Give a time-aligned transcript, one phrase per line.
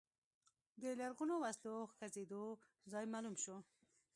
[0.81, 2.43] د لرغونو وسلو ښخېدو
[2.91, 3.57] ځای معلوم شو.